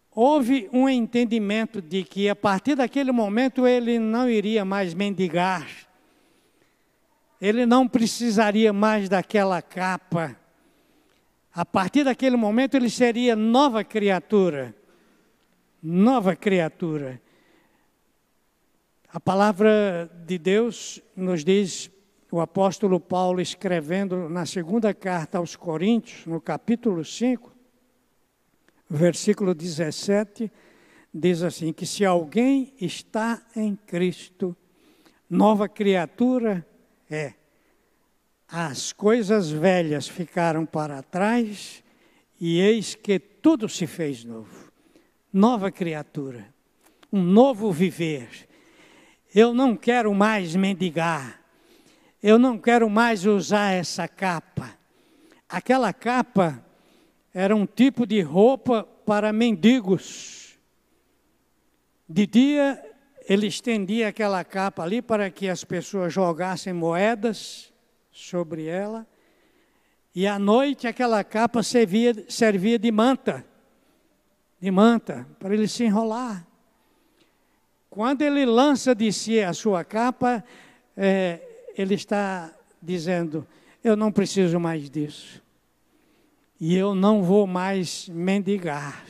[0.10, 5.68] houve um entendimento de que a partir daquele momento ele não iria mais mendigar,
[7.40, 10.36] ele não precisaria mais daquela capa.
[11.54, 14.74] A partir daquele momento ele seria nova criatura.
[15.84, 17.22] Nova criatura.
[19.10, 21.90] A palavra de Deus nos diz,
[22.30, 27.56] o apóstolo Paulo escrevendo na segunda carta aos Coríntios, no capítulo 5,
[28.90, 30.52] versículo 17,
[31.14, 34.54] diz assim: que se alguém está em Cristo,
[35.30, 36.68] nova criatura
[37.10, 37.34] é.
[38.46, 41.82] As coisas velhas ficaram para trás
[42.40, 44.70] e eis que tudo se fez novo.
[45.32, 46.54] Nova criatura,
[47.12, 48.47] um novo viver.
[49.40, 51.40] Eu não quero mais mendigar.
[52.24, 54.76] Eu não quero mais usar essa capa.
[55.48, 56.60] Aquela capa
[57.32, 60.58] era um tipo de roupa para mendigos.
[62.10, 62.84] De dia,
[63.30, 67.72] ele estendia aquela capa ali para que as pessoas jogassem moedas
[68.12, 69.06] sobre ela.
[70.16, 73.46] E à noite, aquela capa servia, servia de manta
[74.60, 76.44] de manta para ele se enrolar.
[77.98, 80.44] Quando ele lança de si a sua capa,
[80.96, 81.42] é,
[81.76, 83.44] ele está dizendo:
[83.84, 85.42] Eu não preciso mais disso
[86.62, 89.04] e eu não vou mais mendigar.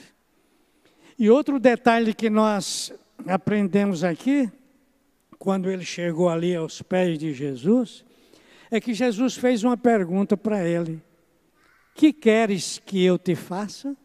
[1.20, 2.94] E outro detalhe que nós
[3.28, 4.50] aprendemos aqui,
[5.38, 8.06] quando ele chegou ali aos pés de Jesus,
[8.72, 11.04] é que Jesus fez uma pergunta para ele:
[11.94, 13.98] Que queres que eu te faça?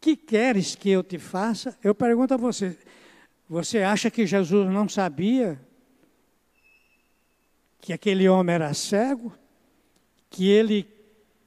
[0.00, 1.76] Que queres que eu te faça?
[1.82, 2.78] Eu pergunto a você:
[3.50, 5.60] você acha que Jesus não sabia
[7.80, 9.32] que aquele homem era cego,
[10.30, 10.86] que ele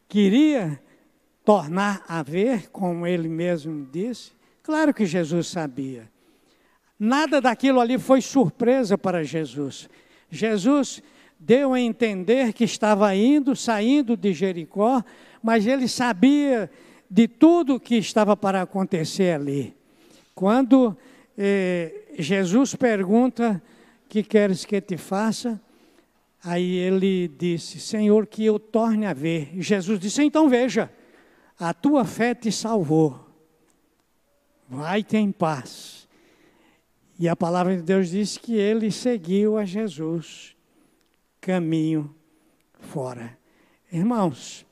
[0.10, 0.82] queria
[1.46, 4.34] tornar a ver, como ele mesmo disse.
[4.62, 6.12] Claro que Jesus sabia.
[7.00, 9.90] Nada daquilo ali foi surpresa para Jesus.
[10.30, 11.02] Jesus
[11.40, 15.02] deu a entender que estava indo, saindo de Jericó,
[15.42, 16.70] mas ele sabia
[17.10, 19.74] de tudo que estava para acontecer ali.
[20.36, 20.98] Quando
[21.38, 23.62] eh, Jesus pergunta:
[24.08, 25.62] Que queres que te faça?
[26.44, 29.50] Aí ele disse: Senhor, que eu torne a ver.
[29.54, 30.92] E Jesus disse: Então veja,
[31.58, 33.20] a tua fé te salvou.
[34.68, 36.08] Vai-te em paz.
[37.18, 40.56] E a palavra de Deus diz que ele seguiu a Jesus,
[41.40, 42.14] caminho
[42.80, 43.38] fora.
[43.92, 44.66] Irmãos,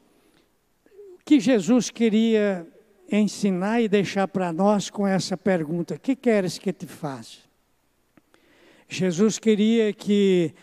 [1.15, 2.67] o que Jesus queria
[3.11, 7.39] ensinar e deixar para nós com essa pergunta: que queres que te faça?
[8.87, 10.53] Jesus queria que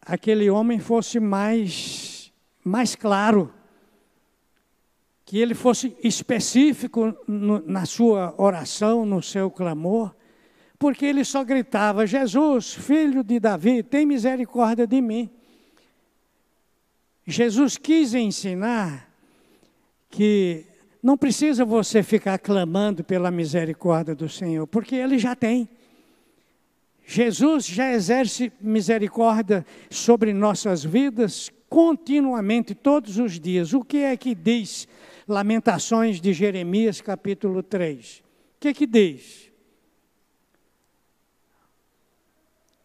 [0.00, 2.32] aquele homem fosse mais,
[2.64, 3.52] mais claro
[5.24, 10.14] que ele fosse específico no, na sua oração, no seu clamor,
[10.78, 15.28] porque ele só gritava: Jesus, filho de Davi, tem misericórdia de mim.
[17.26, 19.12] Jesus quis ensinar
[20.08, 20.64] que
[21.02, 25.68] não precisa você ficar clamando pela misericórdia do Senhor, porque Ele já tem.
[27.06, 33.72] Jesus já exerce misericórdia sobre nossas vidas continuamente, todos os dias.
[33.72, 34.88] O que é que diz
[35.26, 38.18] Lamentações de Jeremias, capítulo 3.
[38.18, 39.50] O que que diz?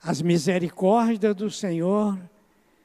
[0.01, 2.19] As misericórdias do Senhor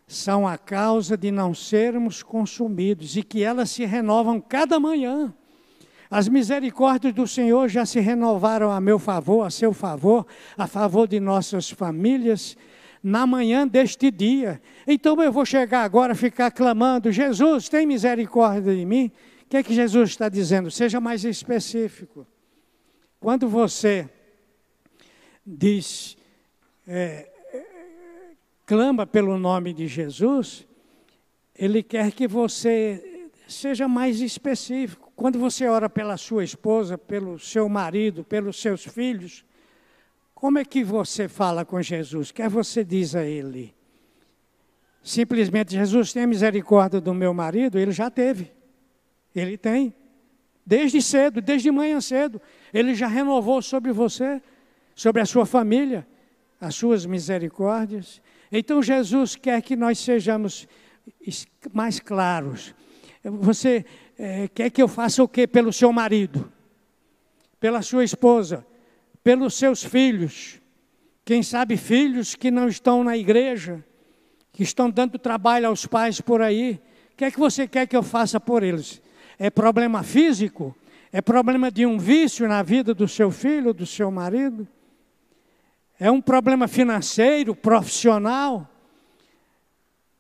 [0.09, 5.35] são a causa de não sermos consumidos e que elas se renovam cada manhã.
[6.11, 11.07] As misericórdias do Senhor já se renovaram a meu favor, a seu favor, a favor
[11.07, 12.57] de nossas famílias,
[13.03, 14.61] na manhã deste dia.
[14.87, 19.13] Então eu vou chegar agora, ficar clamando: Jesus, tem misericórdia de mim?
[19.43, 20.71] O que é que Jesus está dizendo?
[20.71, 22.27] Seja mais específico.
[23.21, 24.09] Quando você
[25.47, 26.17] diz,
[26.87, 27.31] é,
[28.69, 30.69] clama pelo nome de Jesus,
[31.55, 35.11] Ele quer que você seja mais específico.
[35.16, 39.43] Quando você ora pela sua esposa, pelo seu marido, pelos seus filhos,
[40.35, 42.29] como é que você fala com Jesus?
[42.29, 43.75] O que é você diz a Ele?
[45.03, 48.53] Simplesmente, Jesus, tenha misericórdia do meu marido, ele já teve.
[49.35, 49.95] Ele tem.
[50.66, 52.39] Desde cedo, desde manhã cedo,
[52.75, 54.43] ele já renovou sobre você,
[54.95, 56.07] sobre a sua família,
[56.61, 58.21] as suas misericórdias.
[58.51, 60.66] Então Jesus quer que nós sejamos
[61.72, 62.74] mais claros.
[63.24, 63.84] Você
[64.18, 66.51] é, quer que eu faça o que pelo seu marido,
[67.61, 68.66] pela sua esposa,
[69.22, 70.61] pelos seus filhos?
[71.24, 73.84] Quem sabe filhos que não estão na igreja,
[74.53, 76.80] que estão dando trabalho aos pais por aí.
[77.12, 79.03] O que é que você quer que eu faça por eles?
[79.38, 80.74] é problema físico,
[81.12, 84.66] é problema de um vício na vida do seu filho, do seu marido,
[85.99, 88.68] é um problema financeiro, profissional,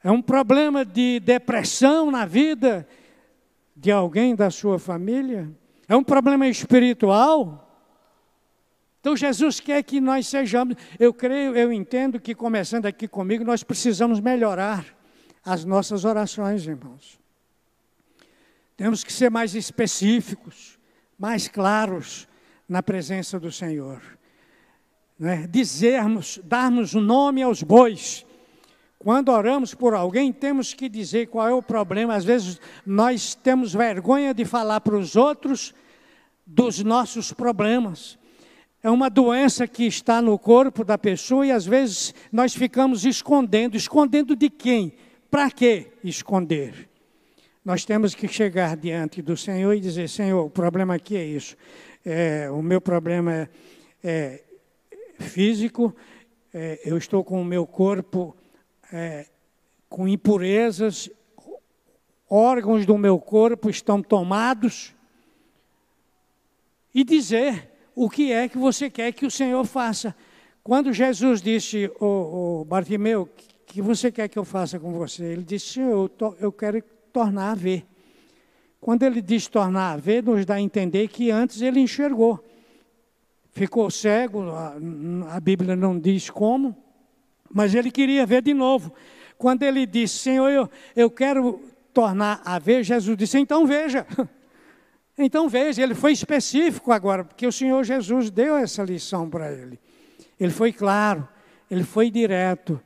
[0.02, 2.88] é um problema de depressão na vida
[3.76, 5.50] de alguém da sua família,
[5.88, 7.64] é um problema espiritual.
[9.00, 13.62] Então Jesus quer que nós sejamos, eu creio, eu entendo que começando aqui comigo, nós
[13.62, 14.84] precisamos melhorar
[15.44, 17.18] as nossas orações, irmãos.
[18.76, 20.78] Temos que ser mais específicos,
[21.18, 22.28] mais claros
[22.68, 24.17] na presença do Senhor.
[25.18, 25.48] Né?
[25.50, 28.24] Dizermos, darmos nome aos bois.
[28.98, 32.14] Quando oramos por alguém, temos que dizer qual é o problema.
[32.14, 35.74] Às vezes nós temos vergonha de falar para os outros
[36.46, 38.18] dos nossos problemas.
[38.82, 43.76] É uma doença que está no corpo da pessoa e às vezes nós ficamos escondendo.
[43.76, 44.92] Escondendo de quem?
[45.30, 46.88] Para que esconder?
[47.64, 51.56] Nós temos que chegar diante do Senhor e dizer: Senhor, o problema aqui é isso.
[52.04, 53.48] É, o meu problema é,
[54.02, 54.44] é
[55.18, 55.94] físico,
[56.52, 58.36] é, eu estou com o meu corpo
[58.92, 59.26] é,
[59.88, 61.10] com impurezas,
[62.28, 64.94] órgãos do meu corpo estão tomados.
[66.94, 70.14] E dizer o que é que você quer que o Senhor faça.
[70.62, 73.28] Quando Jesus disse, o, o Bartimeu,
[73.66, 75.24] que você quer que eu faça com você?
[75.24, 77.86] Ele disse, Senhor, eu, eu quero tornar a ver.
[78.80, 82.42] Quando ele diz tornar a ver, nos dá a entender que antes ele enxergou.
[83.58, 84.76] Ficou cego, a,
[85.34, 86.76] a Bíblia não diz como,
[87.52, 88.94] mas ele queria ver de novo.
[89.36, 91.60] Quando ele disse, Senhor, eu, eu quero
[91.92, 94.06] tornar a ver, Jesus disse, então veja.
[95.20, 99.76] Então veja, ele foi específico agora, porque o Senhor Jesus deu essa lição para ele.
[100.38, 101.26] Ele foi claro,
[101.68, 102.80] ele foi direto.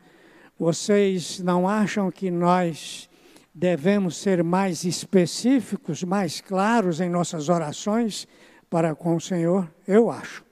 [0.59, 3.11] Vocês não acham que nós
[3.55, 8.27] devemos ser mais específicos, mais claros em nossas orações
[8.70, 9.70] para com o Senhor?
[9.87, 10.43] Eu acho.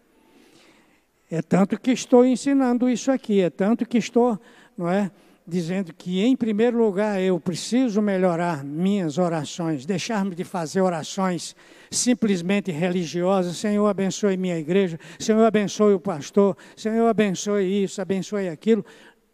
[1.31, 4.39] É tanto que estou ensinando isso aqui, é tanto que estou,
[4.77, 5.11] não é?
[5.51, 11.57] dizendo que, em primeiro lugar, eu preciso melhorar minhas orações, deixar-me de fazer orações
[11.91, 13.57] simplesmente religiosas.
[13.57, 14.99] Senhor, abençoe minha igreja.
[15.19, 16.57] Senhor, abençoe o pastor.
[16.77, 18.87] Senhor, abençoe isso, abençoe aquilo.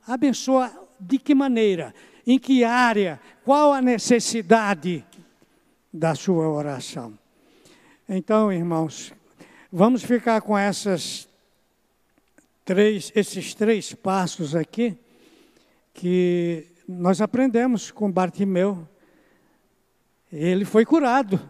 [0.07, 1.94] Abençoa de que maneira?
[2.26, 3.20] Em que área?
[3.44, 5.05] Qual a necessidade
[5.92, 7.12] da sua oração?
[8.09, 9.12] Então, irmãos,
[9.70, 11.26] vamos ficar com essas
[12.67, 14.99] três, esses três passos aqui
[15.95, 18.87] que nós aprendemos com Bartimeu.
[20.31, 21.41] Ele foi curado,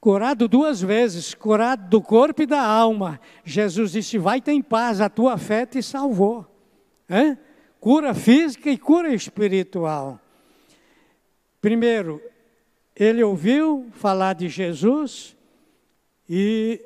[0.00, 3.20] curado duas vezes, curado do corpo e da alma.
[3.44, 6.46] Jesus disse: Vai em paz, a tua fé te salvou.
[7.08, 7.36] É?
[7.78, 10.18] Cura física e cura espiritual.
[11.60, 12.22] Primeiro,
[12.96, 15.36] ele ouviu falar de Jesus
[16.26, 16.82] e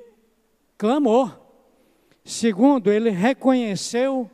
[0.76, 1.45] clamou.
[2.26, 4.28] Segundo, ele reconheceu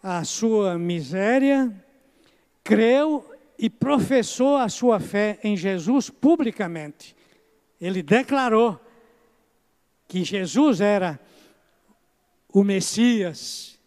[0.00, 1.74] a sua miséria,
[2.62, 3.28] creu
[3.58, 7.16] e professou a sua fé em Jesus publicamente.
[7.80, 8.78] Ele declarou
[10.06, 11.18] que Jesus era
[12.52, 13.80] o Messias,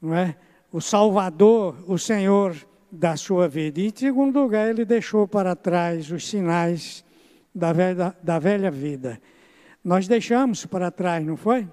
[0.00, 0.36] não é?
[0.70, 2.56] o Salvador, o Senhor
[2.92, 3.80] da sua vida.
[3.80, 7.04] E, em segundo lugar, ele deixou para trás os sinais
[7.52, 9.20] da velha, da velha vida.
[9.82, 11.68] Nós deixamos para trás, não foi?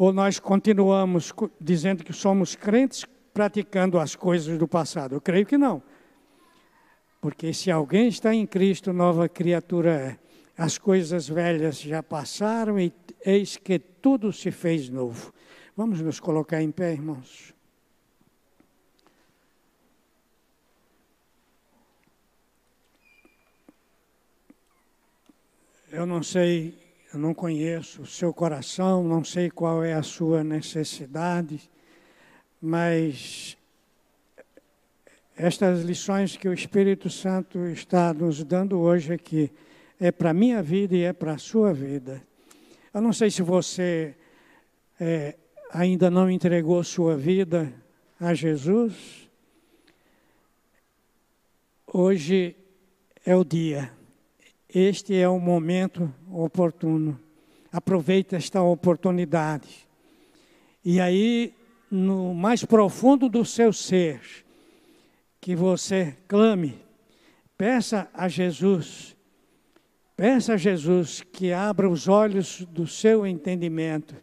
[0.00, 1.30] Ou nós continuamos
[1.60, 5.14] dizendo que somos crentes praticando as coisas do passado?
[5.14, 5.82] Eu creio que não.
[7.20, 10.18] Porque se alguém está em Cristo, nova criatura é.
[10.56, 12.90] As coisas velhas já passaram e
[13.26, 15.34] eis que tudo se fez novo.
[15.76, 17.52] Vamos nos colocar em pé, irmãos.
[25.92, 26.79] Eu não sei
[27.12, 31.60] eu não conheço o seu coração, não sei qual é a sua necessidade,
[32.62, 33.56] mas
[35.36, 39.50] estas lições que o Espírito Santo está nos dando hoje aqui
[39.98, 42.22] é para a minha vida e é para a sua vida.
[42.94, 44.14] Eu não sei se você
[45.00, 45.36] é,
[45.72, 47.72] ainda não entregou sua vida
[48.20, 49.28] a Jesus.
[51.92, 52.54] Hoje
[53.26, 53.90] é o dia
[54.74, 57.18] este é o momento oportuno.
[57.72, 59.88] Aproveite esta oportunidade.
[60.84, 61.54] E aí,
[61.90, 64.20] no mais profundo do seu ser,
[65.40, 66.80] que você clame,
[67.56, 69.16] peça a Jesus,
[70.16, 74.14] peça a Jesus que abra os olhos do seu entendimento,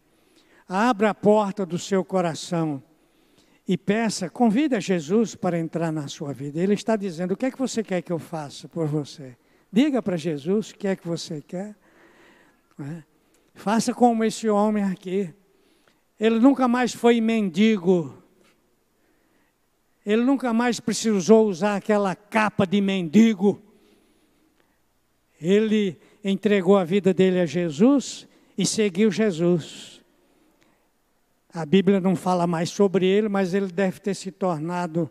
[0.68, 2.82] abra a porta do seu coração
[3.66, 6.58] e peça, convide a Jesus para entrar na sua vida.
[6.58, 9.36] Ele está dizendo: o que é que você quer que eu faça por você?
[9.72, 11.76] Diga para Jesus o que é que você quer.
[12.80, 13.02] É?
[13.54, 15.32] Faça como esse homem aqui.
[16.18, 18.14] Ele nunca mais foi mendigo.
[20.06, 23.62] Ele nunca mais precisou usar aquela capa de mendigo.
[25.40, 30.02] Ele entregou a vida dele a Jesus e seguiu Jesus.
[31.52, 35.10] A Bíblia não fala mais sobre ele, mas ele deve ter se tornado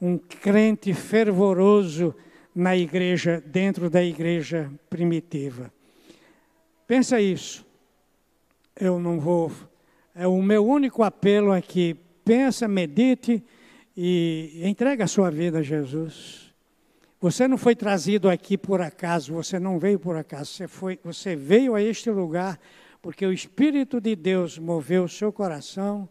[0.00, 2.14] um crente fervoroso
[2.54, 5.72] na igreja, dentro da igreja primitiva.
[6.86, 7.64] Pensa isso.
[8.78, 9.50] Eu não vou.
[10.14, 11.96] É o meu único apelo aqui.
[12.24, 13.42] Pensa, medite
[13.96, 16.52] e entregue a sua vida a Jesus.
[17.20, 21.36] Você não foi trazido aqui por acaso, você não veio por acaso, você, foi, você
[21.36, 22.58] veio a este lugar
[23.00, 26.08] porque o Espírito de Deus moveu o seu coração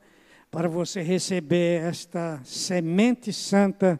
[0.49, 3.99] para você receber esta semente santa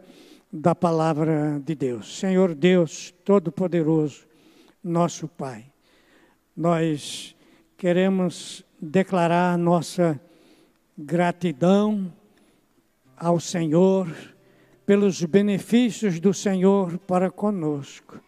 [0.52, 2.20] da palavra de Deus.
[2.20, 4.28] Senhor Deus Todo-Poderoso,
[4.84, 5.66] nosso Pai,
[6.56, 7.36] nós
[7.78, 10.20] queremos declarar nossa
[10.98, 12.12] gratidão
[13.16, 14.14] ao Senhor
[14.86, 18.20] pelos benefícios do Senhor para conosco.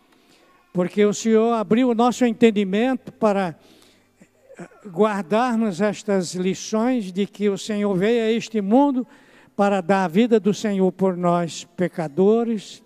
[0.71, 3.57] Porque o Senhor abriu o nosso entendimento para
[4.87, 9.05] guardarmos estas lições de que o Senhor veio a este mundo
[9.55, 12.83] para dar a vida do Senhor por nós, pecadores,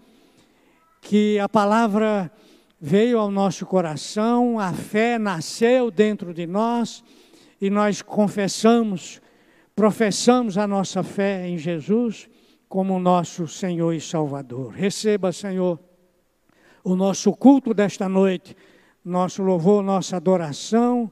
[1.01, 2.31] que a palavra
[2.79, 7.03] veio ao nosso coração, a fé nasceu dentro de nós
[7.59, 9.21] e nós confessamos,
[9.75, 12.29] professamos a nossa fé em Jesus
[12.67, 14.73] como nosso Senhor e Salvador.
[14.73, 15.79] Receba, Senhor,
[16.83, 18.55] o nosso culto desta noite,
[19.03, 21.11] nosso louvor, nossa adoração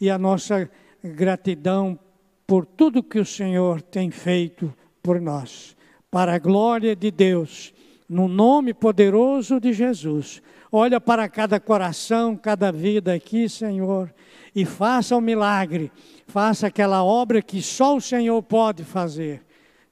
[0.00, 0.70] e a nossa
[1.02, 1.98] gratidão
[2.46, 4.72] por tudo que o Senhor tem feito
[5.04, 5.76] por nós.
[6.10, 7.74] para a glória de Deus,
[8.08, 10.40] no nome poderoso de Jesus.
[10.70, 14.14] Olha para cada coração, cada vida aqui, Senhor,
[14.54, 15.90] e faça o um milagre,
[16.28, 19.42] faça aquela obra que só o Senhor pode fazer.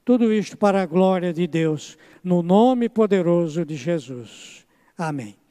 [0.04, 4.64] Tudo isto para a glória de Deus, no nome poderoso de Jesus.
[4.96, 5.41] Amém.